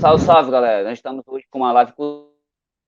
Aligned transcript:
Salve, 0.00 0.24
salve, 0.24 0.50
galera. 0.52 0.84
Nós 0.84 0.98
estamos 0.98 1.24
hoje 1.26 1.44
com 1.50 1.58
uma 1.58 1.72
live 1.72 1.92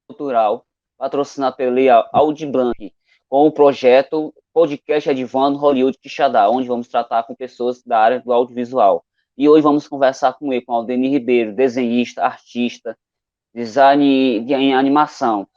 cultural 0.06 0.64
patrocinada 0.96 1.56
pela 1.56 2.08
Audiblanc, 2.12 2.92
com 3.28 3.48
o 3.48 3.50
projeto 3.50 4.32
Podcast 4.52 5.10
Advando 5.10 5.58
Hollywood 5.58 5.98
Quixadá, 5.98 6.48
onde 6.48 6.68
vamos 6.68 6.86
tratar 6.86 7.24
com 7.24 7.34
pessoas 7.34 7.82
da 7.82 7.98
área 7.98 8.20
do 8.20 8.32
audiovisual. 8.32 9.04
E 9.36 9.48
hoje 9.48 9.60
vamos 9.60 9.88
conversar 9.88 10.34
com 10.34 10.52
ele, 10.52 10.62
com 10.62 10.72
Aldenir 10.72 11.10
Ribeiro, 11.10 11.52
desenhista, 11.52 12.22
artista, 12.22 12.96
design 13.52 14.44
de, 14.44 14.54
em 14.54 14.72
animação. 14.72 15.48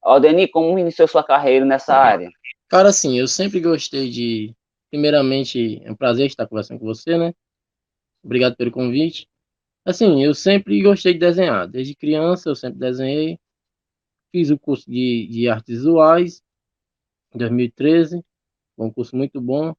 Aldenir, 0.00 0.50
como 0.50 0.78
iniciou 0.78 1.06
sua 1.06 1.22
carreira 1.22 1.66
nessa 1.66 1.94
área? 1.94 2.30
Cara, 2.70 2.88
assim, 2.88 3.18
eu 3.18 3.28
sempre 3.28 3.60
gostei 3.60 4.08
de. 4.08 4.54
Primeiramente, 4.90 5.82
é 5.84 5.92
um 5.92 5.96
prazer 5.96 6.26
estar 6.26 6.46
conversando 6.46 6.80
com 6.80 6.86
você, 6.86 7.18
né? 7.18 7.34
Obrigado 8.24 8.56
pelo 8.56 8.70
convite. 8.70 9.28
Assim, 9.84 10.22
eu 10.22 10.34
sempre 10.34 10.80
gostei 10.82 11.12
de 11.14 11.18
desenhar. 11.18 11.66
Desde 11.68 11.94
criança 11.96 12.48
eu 12.48 12.54
sempre 12.54 12.78
desenhei. 12.78 13.38
Fiz 14.30 14.50
o 14.50 14.58
curso 14.58 14.88
de, 14.90 15.28
de 15.30 15.48
artes 15.48 15.76
visuais 15.78 16.42
em 17.34 17.38
2013. 17.38 18.24
Foi 18.76 18.86
um 18.86 18.92
curso 18.92 19.16
muito 19.16 19.40
bom. 19.40 19.74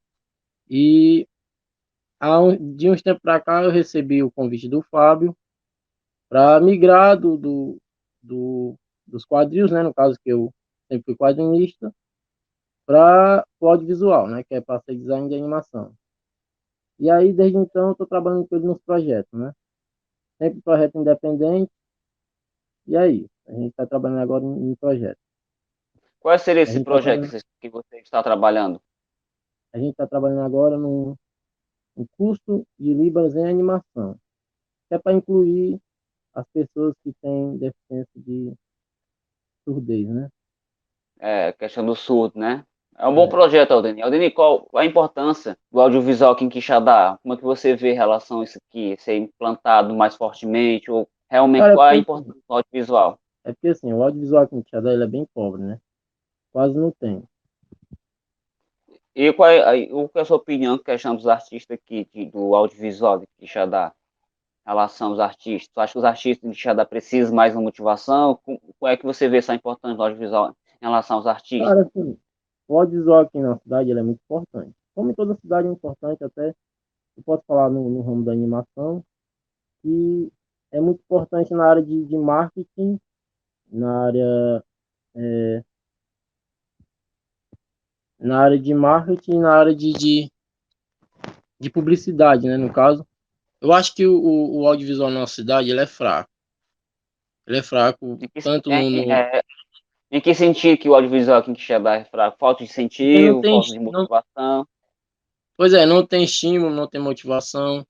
E 0.68 1.26
de 2.76 2.90
uns 2.90 3.02
tempos 3.02 3.22
para 3.22 3.40
cá 3.40 3.62
eu 3.62 3.70
recebi 3.70 4.22
o 4.22 4.30
convite 4.30 4.68
do 4.68 4.82
Fábio 4.82 5.36
para 6.28 6.60
migrar 6.60 7.18
do, 7.18 7.36
do, 7.36 7.78
do, 8.22 8.74
dos 9.06 9.24
quadrinhos, 9.24 9.70
né? 9.70 9.82
No 9.82 9.92
caso 9.94 10.18
que 10.22 10.30
eu 10.30 10.52
sempre 10.88 11.04
fui 11.04 11.16
quadrinista, 11.16 11.94
para 12.86 13.46
o 13.60 13.68
audiovisual, 13.68 14.28
né? 14.28 14.44
Que 14.44 14.54
é 14.56 14.60
para 14.60 14.80
ser 14.82 14.96
design 14.96 15.28
de 15.28 15.34
animação. 15.34 15.94
E 16.98 17.10
aí, 17.10 17.32
desde 17.32 17.58
então, 17.58 17.88
eu 17.88 17.92
estou 17.92 18.06
trabalhando 18.06 18.46
com 18.46 18.56
ele 18.56 18.66
nos 18.66 18.80
projetos, 18.82 19.32
né? 19.38 19.52
Sempre 20.38 20.60
projeto 20.62 20.98
independente. 20.98 21.72
E 22.86 22.96
aí, 22.96 23.26
a 23.46 23.52
gente 23.52 23.70
está 23.70 23.86
trabalhando 23.86 24.20
agora 24.20 24.44
em, 24.44 24.70
em 24.70 24.74
projeto. 24.76 25.18
Qual 26.18 26.38
seria 26.38 26.62
esse 26.62 26.78
tá 26.78 26.84
projeto 26.84 27.30
tá 27.30 27.38
que 27.60 27.68
você 27.68 27.98
está 27.98 28.22
trabalhando? 28.22 28.80
A 29.72 29.78
gente 29.78 29.90
está 29.90 30.06
trabalhando 30.06 30.42
agora 30.42 30.78
no, 30.78 31.16
no 31.96 32.06
custo 32.16 32.66
de 32.78 32.94
Libras 32.94 33.34
em 33.34 33.46
animação, 33.46 34.18
que 34.88 34.94
é 34.94 34.98
para 34.98 35.12
incluir 35.12 35.80
as 36.32 36.46
pessoas 36.48 36.94
que 37.02 37.12
têm 37.20 37.58
deficiência 37.58 38.20
de 38.20 38.54
surdez, 39.64 40.08
né? 40.08 40.28
É, 41.18 41.52
questão 41.52 41.84
do 41.84 41.94
surdo, 41.94 42.38
né? 42.38 42.66
É 42.96 43.08
um 43.08 43.14
bom 43.14 43.24
é. 43.24 43.28
projeto, 43.28 43.72
Aldeni. 43.72 44.02
Aldeni, 44.02 44.30
qual 44.30 44.68
a 44.74 44.84
importância 44.84 45.58
do 45.70 45.80
audiovisual 45.80 46.32
aqui 46.32 46.44
em 46.44 46.48
Quixadá? 46.48 47.18
Como 47.22 47.34
é 47.34 47.36
que 47.36 47.42
você 47.42 47.74
vê 47.74 47.92
em 47.92 47.96
relação 47.96 48.40
a 48.40 48.44
isso 48.44 48.58
aqui, 48.68 48.96
ser 48.98 49.16
implantado 49.16 49.94
mais 49.94 50.14
fortemente, 50.14 50.90
ou 50.90 51.08
realmente 51.28 51.62
Cara, 51.62 51.74
qual 51.74 51.86
é 51.88 51.90
a 51.90 51.96
importância 51.96 52.40
do 52.48 52.54
audiovisual? 52.54 53.18
É 53.44 53.52
porque 53.52 53.68
assim, 53.68 53.92
o 53.92 54.02
audiovisual 54.02 54.44
aqui 54.44 54.56
em 54.56 54.62
Quixadá 54.62 54.92
ele 54.92 55.04
é 55.04 55.08
bem 55.08 55.26
pobre, 55.34 55.62
né? 55.62 55.80
Quase 56.52 56.78
não 56.78 56.92
tem. 56.92 57.22
E 59.14 59.32
qual 59.32 59.48
é, 59.48 59.86
qual 59.86 60.10
é 60.14 60.20
a 60.20 60.24
sua 60.24 60.36
opinião 60.36 60.78
que 60.78 60.84
questão 60.84 61.14
dos 61.14 61.26
artistas 61.26 61.76
aqui, 61.76 62.08
de, 62.12 62.26
do 62.26 62.54
audiovisual 62.54 63.18
de 63.18 63.26
Quixadá? 63.38 63.92
Em 64.66 64.70
relação 64.70 65.10
aos 65.10 65.20
artistas, 65.20 65.68
tu 65.74 65.80
acha 65.80 65.92
que 65.92 65.98
os 65.98 66.04
artistas 66.04 66.50
de 66.50 66.56
Quixadá 66.56 66.86
precisam 66.86 67.34
mais 67.34 67.52
de 67.52 67.58
motivação? 67.58 68.38
Qual 68.78 68.90
é 68.90 68.96
que 68.96 69.04
você 69.04 69.28
vê 69.28 69.38
essa 69.38 69.54
importância 69.54 69.96
do 69.96 70.02
audiovisual 70.02 70.56
em 70.80 70.84
relação 70.86 71.18
aos 71.18 71.26
artistas? 71.26 71.68
Cara, 71.68 71.82
assim, 71.82 72.18
o 72.68 72.78
audiovisual 72.78 73.20
aqui 73.20 73.38
na 73.38 73.58
cidade 73.58 73.90
é 73.90 74.02
muito 74.02 74.20
importante. 74.24 74.74
Como 74.94 75.10
em 75.10 75.14
toda 75.14 75.36
cidade 75.36 75.68
é 75.68 75.70
importante, 75.70 76.22
até 76.24 76.54
eu 77.16 77.22
posso 77.24 77.42
falar 77.46 77.70
no, 77.70 77.88
no 77.88 78.00
ramo 78.02 78.24
da 78.24 78.32
animação, 78.32 79.04
que 79.82 80.32
é 80.72 80.80
muito 80.80 81.00
importante 81.00 81.52
na 81.52 81.68
área 81.68 81.82
de, 81.82 82.04
de 82.04 82.16
marketing, 82.16 82.98
na 83.70 84.06
área 84.06 84.64
é, 85.16 85.64
na 88.18 88.40
área 88.40 88.58
de 88.58 88.72
marketing, 88.72 89.38
na 89.38 89.54
área 89.54 89.74
de, 89.74 89.92
de, 89.92 90.32
de, 91.60 91.70
publicidade, 91.70 92.46
né, 92.46 92.56
no 92.56 92.72
caso. 92.72 93.06
Eu 93.60 93.72
acho 93.72 93.94
que 93.94 94.06
o, 94.06 94.60
o 94.60 94.66
audiovisual 94.66 95.10
na 95.10 95.20
nossa 95.20 95.34
cidade 95.34 95.70
ele 95.70 95.80
é 95.80 95.86
fraco. 95.86 96.30
Ele 97.46 97.58
é 97.58 97.62
fraco, 97.62 98.18
tanto 98.42 98.70
no, 98.70 98.90
no... 98.90 99.12
É, 99.12 99.42
em 100.10 100.20
que 100.20 100.34
sentido 100.34 100.78
que 100.78 100.88
o 100.88 100.94
audiovisual 100.94 101.38
aqui 101.38 101.50
em 101.50 101.54
Quixadá 101.54 101.96
é 101.96 102.04
fraco? 102.04 102.36
Falta 102.38 102.64
de 102.64 102.70
incentivo, 102.70 103.40
tem, 103.40 103.52
falta 103.52 103.68
de 103.68 103.78
motivação? 103.80 104.24
Não... 104.36 104.68
Pois 105.56 105.72
é, 105.72 105.86
não 105.86 106.04
tem 106.06 106.24
estímulo, 106.24 106.74
não 106.74 106.88
tem 106.88 107.00
motivação. 107.00 107.86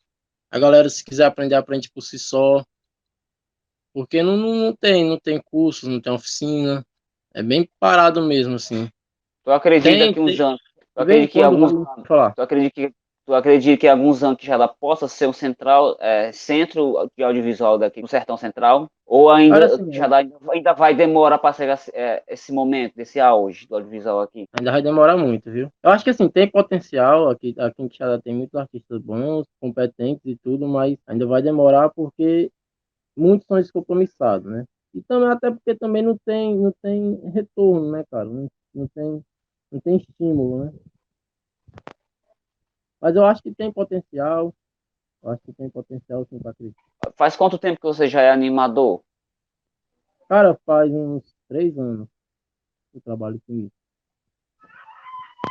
A 0.51 0.59
galera, 0.59 0.89
se 0.89 1.05
quiser 1.05 1.25
aprender, 1.25 1.55
aprende 1.55 1.91
por 1.91 2.03
si 2.03 2.19
só. 2.19 2.65
Porque 3.93 4.23
não, 4.23 4.37
não, 4.37 4.55
não 4.55 4.75
tem, 4.75 5.09
não 5.09 5.19
tem 5.19 5.41
cursos, 5.41 5.89
não 5.89 6.01
tem 6.01 6.13
oficina. 6.13 6.85
É 7.33 7.43
bem 7.43 7.69
parado 7.79 8.23
mesmo, 8.23 8.55
assim. 8.55 8.89
Tu 9.43 9.51
acredita 9.51 9.91
tem, 9.91 10.13
que 10.13 10.21
uns 10.21 10.41
anos. 10.41 10.61
Tu 10.95 11.01
acredita 11.01 11.33
que 11.33 11.43
alguns. 11.43 11.73
Tu 12.35 12.43
acredita 12.43 12.75
que 12.75 12.95
Tu 13.27 13.35
acredita 13.35 13.81
que 13.81 13.89
alguns 13.89 14.23
anos 14.23 14.39
que 14.39 14.47
já 14.47 14.69
possa 14.69 15.09
ser 15.09 15.27
um 15.27 15.33
central, 15.33 15.97
é, 15.99 16.31
centro 16.31 17.11
de 17.17 17.25
audiovisual 17.25 17.79
daqui 17.79 18.03
no 18.03 18.09
Sertão 18.09 18.37
Central? 18.37 18.87
Ou 19.07 19.31
ainda, 19.31 19.65
assim, 19.65 19.91
já 19.93 20.07
dá, 20.07 20.19
ainda 20.51 20.73
vai 20.75 20.95
demorar 20.95 21.39
para 21.39 21.55
chegar 21.55 21.81
é, 21.95 22.23
esse 22.29 22.53
momento, 22.53 22.95
desse 22.95 23.19
auge 23.19 23.67
do 23.67 23.77
audiovisual 23.77 24.21
aqui? 24.21 24.47
Ainda 24.59 24.73
vai 24.73 24.83
demorar 24.83 25.17
muito, 25.17 25.51
viu? 25.51 25.71
Eu 25.83 25.91
acho 25.91 26.05
que 26.05 26.11
assim, 26.11 26.29
tem 26.29 26.51
potencial, 26.51 27.31
aqui, 27.31 27.55
aqui 27.59 27.83
em 27.83 27.89
Quixadá 27.89 28.21
tem 28.21 28.35
muitos 28.35 28.55
artistas 28.55 29.01
bons, 29.01 29.47
competentes 29.59 30.25
e 30.27 30.37
tudo, 30.37 30.69
mas 30.69 30.99
ainda 31.07 31.27
vai 31.27 31.41
demorar 31.41 31.89
porque 31.91 32.51
muitos 33.17 33.47
são 33.47 33.57
descompromissados, 33.57 34.51
né? 34.51 34.65
E 34.95 35.03
também 35.03 35.29
até 35.29 35.51
porque 35.51 35.75
também 35.75 36.03
não 36.03 36.17
tem, 36.27 36.57
não 36.57 36.73
tem 36.83 37.21
retorno, 37.33 37.91
né, 37.91 38.05
cara? 38.11 38.27
Não, 38.27 38.49
não, 38.75 38.87
tem, 38.89 39.23
não 39.73 39.81
tem 39.81 39.97
estímulo, 39.97 40.65
né? 40.67 40.73
Mas 43.05 43.15
eu 43.17 43.27
acho 43.27 43.43
que 43.43 43.55
tem 43.55 43.71
potencial. 43.71 44.55
Eu 45.23 45.31
acho 45.31 45.43
que 45.43 45.53
tem 45.53 45.69
potencial 45.69 46.25
sim, 46.25 46.39
Patrícia. 46.39 46.75
Faz 47.17 47.37
quanto 47.37 47.59
tempo 47.59 47.79
que 47.79 47.87
você 47.87 48.09
já 48.09 48.23
é 48.23 48.31
animador? 48.31 49.03
Cara, 50.27 50.59
faz 50.65 50.91
uns 50.91 51.23
três 51.47 51.77
anos 51.79 52.09
que 52.91 52.97
eu 52.97 53.03
trabalho 53.03 53.39
com 53.47 53.59
isso. 53.59 53.73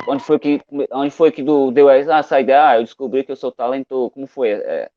Onde 0.08 0.24
foi 0.24 0.40
que, 0.40 0.60
onde 0.90 1.12
foi 1.12 1.30
que 1.30 1.44
do, 1.44 1.70
deu 1.70 1.88
essa 1.88 2.40
ideia? 2.40 2.70
Ah, 2.70 2.76
eu 2.76 2.82
descobri 2.82 3.22
que 3.22 3.30
eu 3.30 3.36
sou 3.36 3.52
talentoso. 3.52 4.10
Como 4.10 4.26
foi? 4.26 4.50
É, 4.50 4.90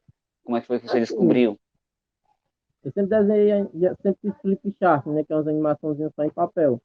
como 0.44 0.58
é 0.58 0.62
que 0.62 0.66
foi 0.66 0.80
que 0.80 0.88
você 0.88 1.00
descobriu? 1.00 1.60
Eu 2.84 2.92
sempre 2.92 3.20
desenhei, 3.20 3.68
sempre 4.02 4.20
fiz 4.20 4.42
flip 4.42 4.76
chart, 4.80 5.06
né? 5.06 5.24
Que 5.24 5.32
é 5.32 5.36
umas 5.36 5.48
animações 5.48 6.00
só 6.16 6.24
em 6.24 6.32
papel. 6.32 6.82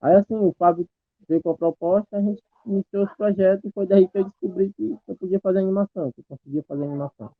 Aí 0.00 0.14
assim, 0.14 0.34
o 0.34 0.54
Fábio 0.58 0.88
veio 1.28 1.42
com 1.42 1.50
a 1.50 1.56
proposta, 1.58 2.16
a 2.16 2.22
gente 2.22 2.42
iniciou 2.66 3.04
os 3.04 3.12
projetos 3.14 3.64
e 3.64 3.72
foi 3.72 3.86
daí 3.86 4.08
que 4.08 4.18
eu 4.18 4.24
descobri 4.24 4.72
que 4.72 4.96
eu 5.08 5.16
podia 5.16 5.40
fazer 5.40 5.58
animação, 5.58 6.12
que 6.12 6.20
eu 6.20 6.24
conseguia 6.28 6.62
fazer 6.66 6.84
animação. 6.84 7.30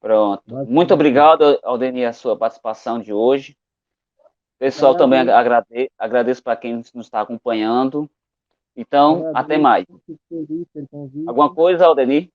Pronto. 0.00 0.42
Muito 0.66 0.92
obrigado, 0.92 1.60
Aldenir, 1.62 2.08
a 2.08 2.12
sua 2.12 2.36
participação 2.36 2.98
de 2.98 3.12
hoje. 3.12 3.56
Pessoal, 4.58 4.96
também 4.96 5.20
agradeço, 5.20 5.90
agradeço 5.98 6.42
para 6.42 6.56
quem 6.56 6.76
nos 6.76 6.92
está 6.94 7.20
acompanhando. 7.20 8.08
Então, 8.76 9.30
até 9.34 9.58
mais. 9.58 9.84
Alguma 11.26 11.54
coisa, 11.54 11.86
Aldenir? 11.86 12.30